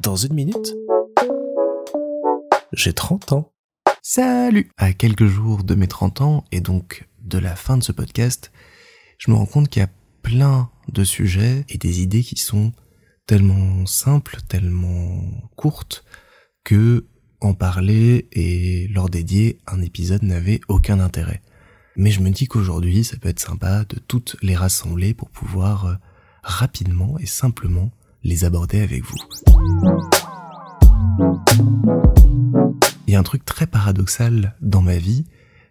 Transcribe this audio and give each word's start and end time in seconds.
Dans 0.00 0.16
une 0.16 0.34
minute, 0.34 0.74
j'ai 2.72 2.92
30 2.92 3.32
ans. 3.32 3.52
Salut 4.02 4.70
À 4.76 4.92
quelques 4.92 5.26
jours 5.26 5.64
de 5.64 5.74
mes 5.74 5.88
30 5.88 6.20
ans, 6.20 6.44
et 6.52 6.60
donc 6.60 7.08
de 7.22 7.38
la 7.38 7.56
fin 7.56 7.78
de 7.78 7.82
ce 7.82 7.92
podcast, 7.92 8.52
je 9.18 9.30
me 9.30 9.36
rends 9.36 9.46
compte 9.46 9.68
qu'il 9.68 9.80
y 9.80 9.84
a 9.84 9.90
plein 10.22 10.70
de 10.88 11.04
sujets 11.04 11.64
et 11.68 11.78
des 11.78 12.02
idées 12.02 12.22
qui 12.22 12.36
sont 12.36 12.72
tellement 13.26 13.86
simples, 13.86 14.38
tellement 14.48 15.22
courtes, 15.56 16.04
que 16.64 17.06
en 17.40 17.54
parler 17.54 18.28
et 18.32 18.88
leur 18.88 19.08
dédier 19.08 19.58
un 19.66 19.80
épisode 19.82 20.22
n'avait 20.22 20.60
aucun 20.68 21.00
intérêt. 21.00 21.42
Mais 21.96 22.10
je 22.10 22.20
me 22.20 22.30
dis 22.30 22.46
qu'aujourd'hui, 22.46 23.04
ça 23.04 23.16
peut 23.16 23.28
être 23.28 23.40
sympa 23.40 23.84
de 23.84 23.98
toutes 23.98 24.36
les 24.42 24.56
rassembler 24.56 25.14
pour 25.14 25.30
pouvoir 25.30 25.86
euh, 25.86 25.94
rapidement 26.42 27.18
et 27.18 27.26
simplement 27.26 27.90
les 28.26 28.44
aborder 28.44 28.80
avec 28.80 29.04
vous. 29.04 29.16
Il 33.06 33.12
y 33.12 33.14
a 33.14 33.20
un 33.20 33.22
truc 33.22 33.44
très 33.44 33.66
paradoxal 33.66 34.56
dans 34.60 34.82
ma 34.82 34.96
vie, 34.96 35.26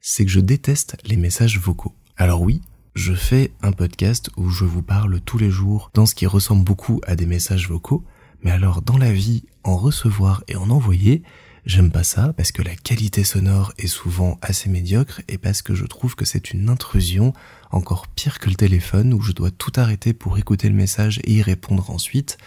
c'est 0.00 0.24
que 0.24 0.30
je 0.30 0.40
déteste 0.40 0.96
les 1.04 1.16
messages 1.16 1.58
vocaux. 1.58 1.94
Alors 2.16 2.40
oui, 2.40 2.62
je 2.94 3.12
fais 3.12 3.52
un 3.60 3.72
podcast 3.72 4.30
où 4.38 4.48
je 4.48 4.64
vous 4.64 4.82
parle 4.82 5.20
tous 5.20 5.36
les 5.36 5.50
jours 5.50 5.90
dans 5.92 6.06
ce 6.06 6.14
qui 6.14 6.26
ressemble 6.26 6.64
beaucoup 6.64 7.00
à 7.06 7.16
des 7.16 7.26
messages 7.26 7.68
vocaux, 7.68 8.02
mais 8.42 8.50
alors 8.50 8.80
dans 8.80 8.96
la 8.96 9.12
vie, 9.12 9.44
en 9.62 9.76
recevoir 9.76 10.42
et 10.48 10.56
en 10.56 10.70
envoyer, 10.70 11.22
J'aime 11.68 11.90
pas 11.90 12.02
ça 12.02 12.32
parce 12.32 12.50
que 12.50 12.62
la 12.62 12.74
qualité 12.74 13.24
sonore 13.24 13.74
est 13.76 13.88
souvent 13.88 14.38
assez 14.40 14.70
médiocre 14.70 15.20
et 15.28 15.36
parce 15.36 15.60
que 15.60 15.74
je 15.74 15.84
trouve 15.84 16.14
que 16.14 16.24
c'est 16.24 16.50
une 16.52 16.70
intrusion 16.70 17.34
encore 17.70 18.08
pire 18.08 18.38
que 18.38 18.48
le 18.48 18.54
téléphone 18.54 19.12
où 19.12 19.20
je 19.20 19.32
dois 19.32 19.50
tout 19.50 19.72
arrêter 19.76 20.14
pour 20.14 20.38
écouter 20.38 20.70
le 20.70 20.74
message 20.74 21.20
et 21.24 21.34
y 21.34 21.42
répondre 21.42 21.90
ensuite. 21.90 22.38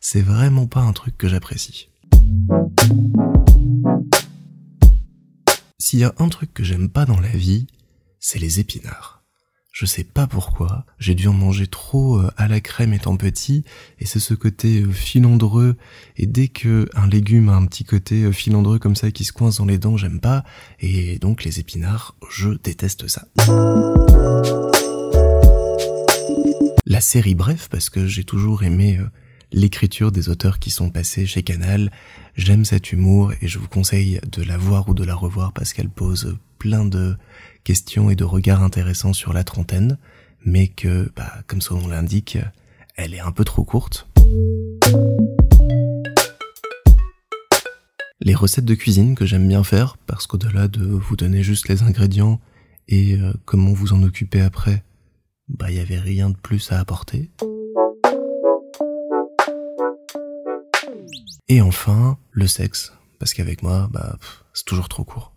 C'est 0.00 0.22
vraiment 0.22 0.68
pas 0.68 0.78
un 0.78 0.92
truc 0.92 1.18
que 1.18 1.26
j'apprécie. 1.26 1.90
S'il 5.80 5.98
y 5.98 6.04
a 6.04 6.14
un 6.18 6.28
truc 6.28 6.54
que 6.54 6.62
j'aime 6.62 6.88
pas 6.88 7.04
dans 7.04 7.18
la 7.18 7.30
vie, 7.30 7.66
c'est 8.20 8.38
les 8.38 8.60
épinards. 8.60 9.17
Je 9.70 9.86
sais 9.86 10.02
pas 10.02 10.26
pourquoi, 10.26 10.86
j'ai 10.98 11.14
dû 11.14 11.28
en 11.28 11.32
manger 11.32 11.66
trop 11.66 12.16
euh, 12.16 12.30
à 12.36 12.48
la 12.48 12.60
crème 12.60 12.94
étant 12.94 13.16
petit, 13.16 13.64
et 14.00 14.06
c'est 14.06 14.18
ce 14.18 14.34
côté 14.34 14.80
euh, 14.82 14.90
filandreux, 14.90 15.76
et 16.16 16.26
dès 16.26 16.48
que 16.48 16.88
un 16.94 17.06
légume 17.06 17.48
a 17.48 17.54
un 17.54 17.66
petit 17.66 17.84
côté 17.84 18.24
euh, 18.24 18.32
filandreux 18.32 18.78
comme 18.78 18.96
ça 18.96 19.10
qui 19.10 19.24
se 19.24 19.32
coince 19.32 19.58
dans 19.58 19.66
les 19.66 19.78
dents, 19.78 19.96
j'aime 19.96 20.20
pas, 20.20 20.42
et 20.80 21.18
donc 21.18 21.44
les 21.44 21.60
épinards, 21.60 22.16
je 22.30 22.50
déteste 22.64 23.08
ça. 23.08 23.28
La 26.86 27.00
série 27.00 27.34
Bref, 27.34 27.68
parce 27.70 27.90
que 27.90 28.06
j'ai 28.06 28.24
toujours 28.24 28.62
aimé 28.62 28.98
l'écriture 29.52 30.12
des 30.12 30.28
auteurs 30.28 30.58
qui 30.58 30.70
sont 30.70 30.90
passés 30.90 31.26
chez 31.26 31.42
Canal. 31.42 31.90
J'aime 32.36 32.64
cet 32.64 32.92
humour 32.92 33.32
et 33.40 33.48
je 33.48 33.58
vous 33.58 33.68
conseille 33.68 34.20
de 34.30 34.42
la 34.42 34.56
voir 34.56 34.88
ou 34.88 34.94
de 34.94 35.04
la 35.04 35.14
revoir 35.14 35.52
parce 35.52 35.72
qu'elle 35.72 35.88
pose 35.88 36.36
plein 36.58 36.84
de 36.84 37.16
questions 37.64 38.10
et 38.10 38.16
de 38.16 38.24
regards 38.24 38.62
intéressants 38.62 39.12
sur 39.12 39.32
la 39.32 39.44
trentaine, 39.44 39.98
mais 40.44 40.68
que, 40.68 41.10
bah, 41.16 41.32
comme 41.46 41.60
son 41.60 41.80
nom 41.80 41.88
l'indique, 41.88 42.38
elle 42.96 43.14
est 43.14 43.20
un 43.20 43.32
peu 43.32 43.44
trop 43.44 43.64
courte. 43.64 44.08
Les 48.20 48.34
recettes 48.34 48.64
de 48.64 48.74
cuisine 48.74 49.14
que 49.14 49.26
j'aime 49.26 49.46
bien 49.46 49.62
faire, 49.62 49.96
parce 50.06 50.26
qu'au-delà 50.26 50.66
de 50.68 50.84
vous 50.84 51.16
donner 51.16 51.42
juste 51.42 51.68
les 51.68 51.82
ingrédients 51.82 52.40
et 52.88 53.16
euh, 53.16 53.32
comment 53.44 53.72
vous 53.72 53.92
en 53.92 54.02
occuper 54.02 54.40
après, 54.40 54.82
bah 55.48 55.70
il 55.70 55.76
y 55.76 55.80
avait 55.80 55.98
rien 55.98 56.30
de 56.30 56.36
plus 56.36 56.72
à 56.72 56.80
apporter. 56.80 57.30
Et 61.50 61.62
enfin, 61.62 62.18
le 62.32 62.46
sexe, 62.46 62.92
parce 63.18 63.32
qu'avec 63.32 63.62
moi, 63.62 63.88
bah 63.90 64.18
c'est 64.52 64.66
toujours 64.66 64.88
trop 64.88 65.04
court. 65.04 65.32